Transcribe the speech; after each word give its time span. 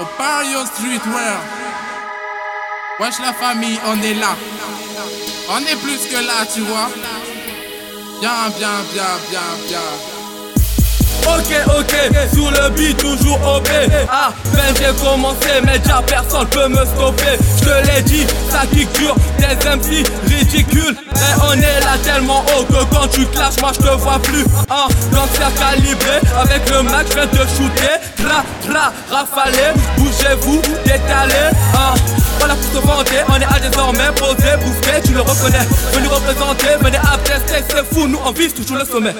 Au 0.00 0.04
Pario 0.18 0.66
Streetwear. 0.66 1.40
Wesh 2.98 3.20
la 3.20 3.32
famille, 3.32 3.78
on 3.86 4.02
est 4.02 4.14
là. 4.14 4.34
On 5.50 5.58
est 5.58 5.76
plus 5.76 6.08
que 6.08 6.16
là, 6.16 6.44
tu 6.52 6.62
vois. 6.62 6.90
Bien, 8.20 8.48
bien, 8.58 8.68
bien, 8.92 9.04
bien, 9.30 9.40
bien. 9.68 10.23
Ok, 11.26 11.50
ok, 11.78 11.94
sur 12.34 12.50
le 12.50 12.70
beat, 12.70 12.96
toujours 12.98 13.38
OP. 13.56 13.68
Ah, 14.10 14.32
ben 14.52 14.74
j'ai 14.76 14.92
commencé, 15.02 15.48
mais 15.64 15.78
déjà 15.78 16.02
personne 16.06 16.46
peut 16.48 16.68
me 16.68 16.84
stopper. 16.84 17.38
Je 17.60 17.64
te 17.64 17.86
l'ai 17.86 18.02
dit, 18.02 18.26
ça 18.50 18.66
kick 18.66 18.90
dur, 18.92 19.14
des 19.38 19.54
MC 19.64 20.04
ridicules. 20.26 20.96
Et 21.14 21.40
on 21.48 21.52
est 21.52 21.80
là 21.80 21.96
tellement 22.02 22.44
haut 22.54 22.64
que 22.64 22.84
quand 22.94 23.08
tu 23.08 23.26
clashes, 23.26 23.60
moi 23.60 23.72
je 23.74 23.80
te 23.80 23.94
vois 23.94 24.18
plus. 24.18 24.44
Ah, 24.68 24.86
donc 25.12 25.28
c'est 25.32 25.54
calibré, 25.58 26.20
avec 26.38 26.68
le 26.70 26.82
match, 26.82 27.06
je 27.10 27.14
viens 27.14 27.26
te 27.26 27.36
shooter. 27.36 27.96
Tra, 28.16 28.44
tra, 28.68 28.92
rafalé, 29.10 29.72
bougez-vous, 29.96 30.60
détalé. 30.84 31.50
Ah, 31.74 31.94
voilà 32.38 32.54
pour 32.54 32.82
se 32.82 32.86
vanter, 32.86 33.20
on 33.28 33.36
est 33.36 33.44
à 33.44 33.58
désormais 33.58 34.12
posé, 34.16 34.56
bouffé, 34.62 35.00
tu 35.04 35.12
le 35.12 35.20
reconnais. 35.20 35.66
Venez 35.92 36.08
représenter, 36.08 36.76
venez 36.82 36.98
à 36.98 37.16
tester, 37.18 37.64
c'est 37.68 37.94
fou, 37.94 38.06
nous 38.06 38.18
on 38.24 38.32
vise 38.32 38.52
toujours 38.52 38.76
le 38.76 38.84
sommet. 38.84 39.14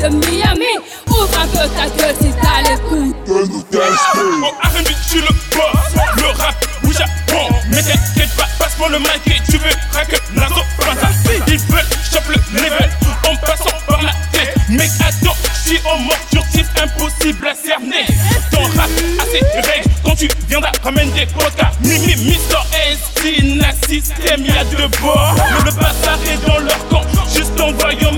De 0.00 0.08
Miami. 0.08 0.74
Ouvre 1.08 1.28
un 1.38 1.46
peu 1.46 1.68
ta 1.74 1.88
gueule 1.96 2.14
si 2.20 2.32
t'as 2.40 2.62
les 2.62 2.80
coups. 2.88 3.14
En 3.30 4.68
R&B, 4.68 4.88
je 4.88 5.08
suis 5.08 5.20
le 5.20 5.28
boss. 5.52 6.02
Le 6.16 6.28
rap, 6.38 6.54
oui, 6.84 6.94
j'apprends. 6.96 7.48
Mais 7.70 7.82
t'inquiète 7.82 8.34
pas, 8.36 8.46
passe-moi 8.58 8.88
le 8.90 8.98
mic 8.98 9.20
et 9.26 9.40
tu 9.50 9.58
verras 9.58 10.04
que 10.04 10.16
Nazo 10.34 10.62
passe 10.78 10.96
Ils 11.46 11.58
veulent 11.58 11.84
chope 12.10 12.28
le 12.28 12.58
level 12.58 12.90
en 13.28 13.36
passant 13.46 13.76
par 13.86 14.02
la 14.02 14.12
tête. 14.32 14.56
Mec, 14.70 14.90
attends, 15.00 15.36
si 15.64 15.76
on 15.84 15.98
mort 15.98 16.16
sur 16.30 16.42
impossible 16.82 17.46
à 17.46 17.54
cerner. 17.54 18.06
Ton 18.50 18.62
rap 18.78 18.90
a 19.18 19.24
ses 19.24 19.70
règles 19.70 19.90
quand 20.02 20.14
tu 20.16 20.28
viendras, 20.48 20.72
ramène 20.82 21.10
des 21.10 21.26
quotas. 21.26 21.72
Mimi, 21.82 22.16
Mister 22.24 22.56
S, 22.90 22.98
un 23.22 23.88
système, 23.88 24.44
y'a 24.46 24.64
deux 24.64 24.88
bords. 25.02 25.34
Le 25.64 25.70
bazar 25.72 26.18
est 26.26 26.46
dans 26.46 26.58
leur 26.58 26.88
camp. 26.88 26.99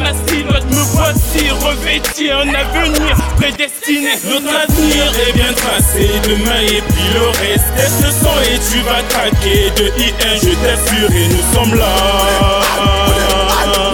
Ma 0.02 0.12
silhouette, 0.26 0.64
me 0.70 0.82
voici 0.94 1.50
revêti 1.50 2.30
un 2.30 2.48
avenir 2.54 3.16
prédestiné. 3.36 4.10
Notre 4.24 4.54
avenir 4.56 5.12
est 5.28 5.32
bien 5.32 5.52
tracé, 5.52 6.10
demain 6.24 6.60
et 6.60 6.82
puis 6.82 7.08
le 7.14 7.28
reste. 7.40 7.64
Teste 7.76 8.02
le 8.04 8.10
sang 8.10 8.38
et 8.42 8.58
tu 8.58 8.80
vas 8.80 9.02
craquer. 9.08 9.70
De 9.76 9.86
I1, 10.00 10.34
je 10.42 10.54
t'assure, 10.64 11.10
et 11.10 11.28
nous 11.28 11.54
sommes 11.54 11.74
là. 11.78 11.94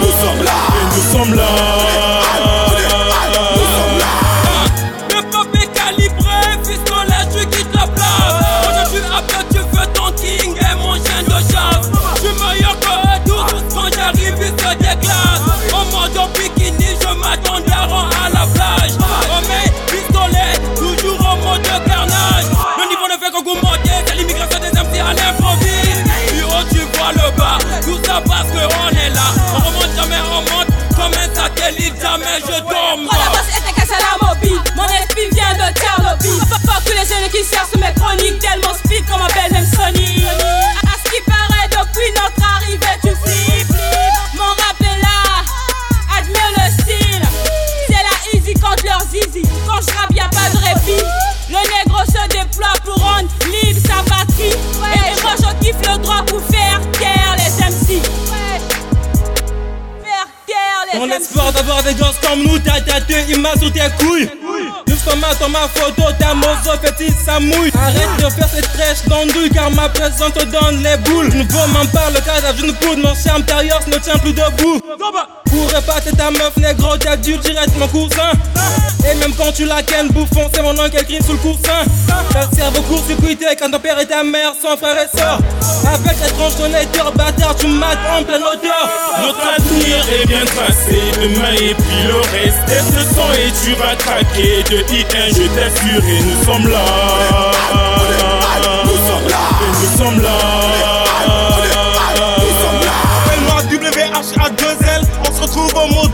Nous 0.01 0.11
sommes 0.11 0.43
là. 0.43 0.51
Et 0.81 0.85
nous 0.95 1.11
sommes 1.11 1.35
là. 1.35 1.88
Je. 32.47 32.78
Dans 60.93 61.05
l'espoir 61.05 61.51
d'avoir 61.53 61.83
des 61.83 61.93
gosses 61.93 62.19
comme 62.21 62.43
nous, 62.43 62.59
t'as 62.59 62.81
tâté, 62.81 63.15
il 63.29 63.39
m'a 63.39 63.55
sur 63.55 63.71
tes 63.71 63.79
couilles. 63.99 64.29
Dans 65.39 65.47
ma 65.47 65.67
photo, 65.73 66.03
ta 66.19 66.33
mozo 66.33 66.71
ça 67.25 67.39
mouille. 67.39 67.71
Arrête 67.81 68.09
de 68.17 68.29
faire 68.29 68.47
cette 68.53 68.71
trèche 68.73 69.05
d'andouille, 69.07 69.49
car 69.49 69.71
ma 69.71 69.87
présence 69.89 70.33
te 70.33 70.43
donne 70.43 70.83
les 70.83 70.97
boules. 70.97 71.31
Je 71.31 71.37
ne 71.37 71.43
veux 71.43 71.73
même 71.73 71.87
pas 71.87 72.09
le 72.13 72.19
cadavre 72.19 72.53
d'une 72.55 72.73
poudre, 72.75 73.01
mon 73.03 73.15
chien 73.15 73.35
intérieur 73.35 73.79
ne 73.87 73.97
tient 73.97 74.17
plus 74.17 74.33
debout. 74.33 74.81
Pour 75.49 75.69
épater 75.69 76.11
ta 76.15 76.29
meuf 76.29 76.55
négro, 76.57 76.97
t'as 76.97 77.15
dû 77.15 77.37
direct 77.37 77.71
mon 77.77 77.87
cousin. 77.87 78.31
Et 79.09 79.15
même 79.15 79.33
quand 79.35 79.51
tu 79.53 79.65
la 79.65 79.81
kennes, 79.81 80.09
bouffon, 80.09 80.49
c'est 80.53 80.61
mon 80.61 80.77
oncle 80.77 81.03
qui 81.05 81.17
sous 81.23 81.31
le 81.31 81.37
coussin. 81.37 81.85
Ta 82.31 82.47
cerveau 82.55 82.81
court-circuité 82.81 83.45
quand 83.57 83.71
ton 83.71 83.79
père 83.79 83.97
et 83.99 84.05
ta 84.05 84.23
mère 84.23 84.51
sont 84.61 84.75
frères 84.77 84.97
et 84.97 85.17
sœurs. 85.17 85.39
Avec 85.87 86.19
la 86.21 86.27
tronche 86.29 86.55
de 86.57 87.17
bâtard, 87.17 87.55
tu 87.55 87.67
mates 87.67 87.97
en 88.11 88.23
pleine 88.23 88.43
hauteur. 88.43 88.89
Notre 89.21 89.47
avenir 89.57 90.05
est 90.21 90.27
bien 90.27 90.45
tracé, 90.45 90.99
demain 91.15 91.53
et 91.53 91.73
puis 91.73 92.03
le 92.07 92.17
reste. 92.17 92.65
Teste 92.67 92.93
le 92.93 93.03
sang 93.15 93.31
et 93.33 93.51
tu 93.63 93.73
vas 93.75 93.95
craquer. 93.95 94.63
De 94.69 94.83
I1, 94.99 95.29
je 95.29 95.47
t'assure, 95.55 96.03
et 96.03 96.21
nous 96.23 96.43
sommes 96.43 96.67
là. 96.67 96.83
Nous 98.83 98.97
sommes 99.07 99.29
là. 99.29 99.43
Et 99.61 99.67
nous 99.71 99.97
sommes 99.97 100.21
là. 100.21 100.37
Appelle-moi 103.25 103.59
WHA2L, 103.71 105.01
on 105.21 105.33
se 105.33 105.41
retrouve 105.41 105.73
au 105.73 105.87
mot 105.93 106.05
de. 106.05 106.09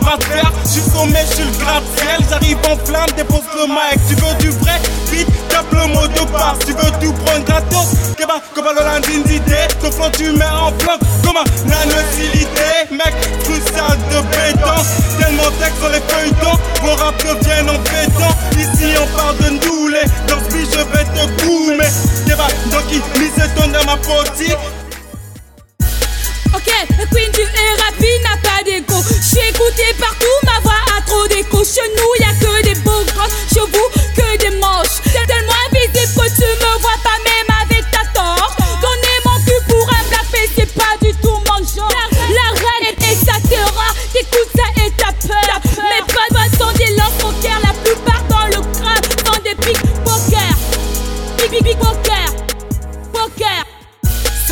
Je 0.66 0.70
suis 0.70 0.82
sommet, 0.82 1.26
je 1.28 1.34
suis 1.36 1.44
le 1.46 1.52
gratte-ciel. 1.58 2.20
J'arrive 2.30 2.58
en 2.70 2.78
flamme, 2.86 3.10
dépose 3.18 3.42
le 3.56 3.66
mic. 3.68 4.00
Tu 4.08 4.14
veux 4.16 4.36
du 4.40 4.50
vrai 4.60 4.80
beat, 5.10 5.28
tape 5.50 5.72
le 5.72 5.88
mot 5.88 6.08
de 6.08 6.32
passe. 6.32 6.60
Tu 6.68 6.74
veux 6.74 6.92
tout 7.02 7.14
prendre 7.26 7.44
gratos, 7.44 7.90
Keba, 8.16 8.36
comme 8.54 8.66
le 8.66 8.84
landing 8.84 9.24
d'idée. 9.24 9.68
Ton 9.82 9.92
flanc, 9.92 10.12
tu 10.16 10.32
mets 10.32 10.46
en 10.46 10.72
flanc 10.78 11.00
comme 11.24 11.38
un 11.38 11.46
nanocilité. 11.68 12.86
Mec, 12.92 13.16
crucial 13.44 13.98
de 14.12 14.22
béton. 14.30 15.05
Tellement 15.66 15.72
texte 15.72 15.80
sur 15.80 15.90
les 15.90 16.02
feuilletons, 16.08 16.58
vos 16.82 16.96
rap 16.96 17.16
en 17.26 17.36
béton. 17.36 18.32
Ici, 18.58 18.88
on 19.02 19.08
parle 19.18 19.38
de 19.38 19.50
nous, 19.66 19.88
les 19.88 20.06
dans 20.28 20.40
ce 20.40 20.58
je 20.58 20.80
vais 20.80 21.06
te 21.06 21.24
coumer. 21.44 21.92
Keba, 22.28 22.48
donc 22.72 22.86
mise 23.18 23.50
ton 23.56 23.68
dans 23.68 23.86
ma 23.86 23.98
potée. 23.98 24.56
Ok, 26.54 26.70
le 27.00 27.06
queen 27.12 27.32
du 27.32 27.42
RAP 27.42 27.75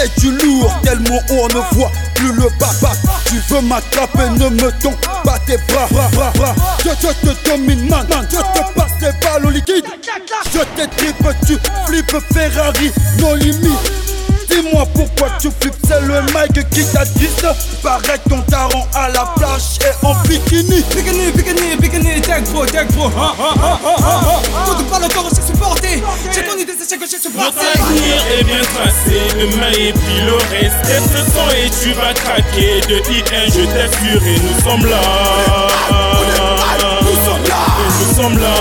C'est 0.04 0.20
du 0.20 0.32
lourd, 0.32 0.70
tellement 0.84 1.22
haut 1.30 1.44
on 1.44 1.48
ne 1.48 1.78
voit 1.78 1.92
plus 2.16 2.34
le 2.34 2.50
bas 2.60 2.92
Tu 3.26 3.36
veux 3.50 3.62
m'attraper, 3.62 4.30
ne 4.32 4.50
me 4.50 4.72
tombe 4.82 4.96
pas 5.24 5.40
tes 5.48 5.56
bras, 5.70 5.88
bras, 5.92 6.10
bras, 6.12 6.32
bras. 6.36 6.56
Je, 6.84 6.90
je 6.90 7.14
te 7.30 7.50
domine, 7.50 7.88
man, 7.88 8.06
man. 8.10 8.28
Je 8.30 8.38
te 8.38 8.74
passe 8.74 8.92
les 9.02 9.12
balles 9.22 9.46
au 9.46 9.50
liquide. 9.50 9.86
Je 10.54 10.60
t'étripe, 10.76 11.26
tu 11.48 11.58
flippes 11.88 12.18
Ferrari, 12.34 12.92
non 13.20 13.36
limite. 13.36 13.92
Dis-moi 14.50 14.86
pourquoi 14.94 15.30
tu 15.40 15.50
flippes, 15.62 15.74
c'est 15.88 16.02
le 16.02 16.22
mic 16.22 16.70
qui 16.70 16.84
t'a 16.92 17.06
dit 17.06 17.30
ça. 17.40 17.56
Paraît 17.82 18.20
ton 18.30 18.42
taron 18.42 18.86
à 18.94 19.08
la 19.10 19.26
plage 19.38 19.80
et 19.82 20.06
en 20.06 20.16
bikini. 20.28 20.84
Bikini, 20.96 21.32
bikini, 21.32 21.78
bikini, 21.80 22.22
tech 22.22 22.44
bro, 22.52 22.66
tech 22.66 22.88
bro. 22.90 23.10
Ah, 23.18 23.34
ah, 23.40 23.80
ah, 23.86 24.20
avenir 28.44 28.56
est 28.60 28.62
bien 28.62 28.62
tracé, 28.64 29.20
demain 29.40 29.72
et 29.72 29.94
puis 29.94 30.22
le 30.26 30.36
reste. 30.36 30.82
Teste 30.84 31.10
ce 31.12 31.32
son 31.32 31.50
et 31.52 31.70
tu 31.82 31.94
vas 31.94 32.14
craquer. 32.14 32.82
De 32.88 32.98
I1, 33.12 33.46
je 33.48 33.66
t'assure, 33.66 34.24
et 34.26 34.40
nous 34.40 34.60
sommes 34.64 34.86
là. 34.86 35.02
Nous 37.02 37.18
sommes 37.26 37.48
là. 37.48 37.62
Et 37.80 37.90
nous 38.00 38.16
sommes 38.16 38.38
là. 38.38 38.54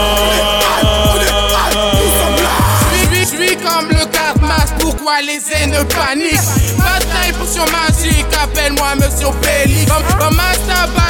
Je 3.15 3.29
suis 3.29 3.57
comme 3.57 3.89
le 3.89 4.05
Cartmas, 4.07 4.73
pourquoi 4.81 5.21
les 5.23 5.41
haines 5.53 5.77
paniquent? 5.89 6.77
Bataille 6.77 7.33
pour 7.39 7.49
sur 7.49 7.65
magique, 7.71 8.27
appelle-moi 8.43 8.97
Monsieur 8.97 9.29
Pelli 9.41 9.87
Comme, 9.87 10.19
comme 10.19 10.41
un 10.41 11.02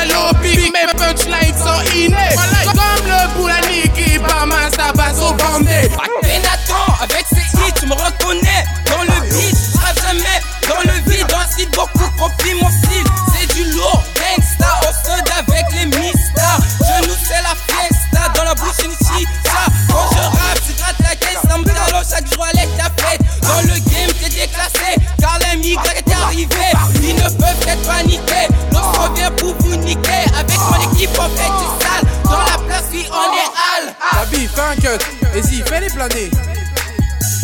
vas-y, 35.42 35.62
fais-les 35.62 35.88
planer 35.88 36.30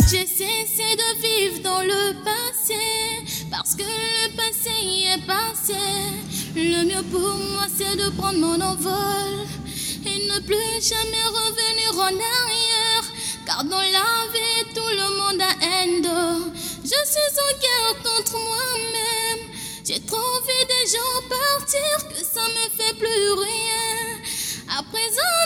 J'ai 0.09 0.25
cessé 0.25 0.95
de 0.95 1.21
vivre 1.21 1.63
dans 1.63 1.81
le 1.81 2.13
passé 2.23 2.79
parce 3.51 3.75
que 3.75 3.83
le 3.83 4.35
passé 4.35 4.69
est 5.13 5.25
passé. 5.25 5.79
Le 6.55 6.83
mieux 6.85 7.03
pour 7.11 7.19
moi 7.19 7.65
c'est 7.75 7.95
de 7.95 8.09
prendre 8.17 8.39
mon 8.39 8.59
envol 8.61 9.47
et 10.05 10.27
ne 10.27 10.39
plus 10.39 10.81
jamais 10.81 11.25
revenir 11.27 11.93
en 11.95 12.05
arrière. 12.05 13.03
Car 13.45 13.63
dans 13.63 13.77
la 13.77 14.09
vie 14.33 14.73
tout 14.73 14.91
le 14.91 15.07
monde 15.17 15.41
a 15.41 15.65
haine. 15.65 16.07
Je 16.83 16.99
suis 17.11 17.35
en 17.45 17.59
guerre 17.59 18.03
contre 18.03 18.37
moi-même. 18.37 19.47
J'ai 19.85 19.99
trop 20.01 20.17
vu 20.17 20.59
des 20.67 20.91
gens 20.91 21.21
partir 21.29 22.09
que 22.09 22.23
ça 22.23 22.41
me 22.47 22.65
fait 22.77 22.95
plus 22.95 23.31
rien. 23.31 23.99
À 24.77 24.83
présent, 24.83 25.38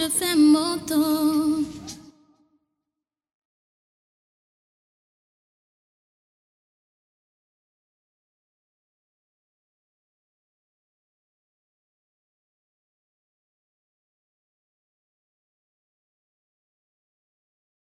je 0.00 0.08
fais 0.08 0.34
mon 0.34 0.78
temps. 0.78 1.79